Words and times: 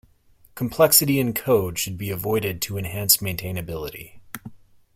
Complexity 0.55 1.19
in 1.19 1.31
code 1.31 1.77
should 1.77 1.95
be 1.95 2.09
avoided 2.09 2.59
to 2.63 2.75
enhance 2.75 3.17
maintainability. 3.17 4.19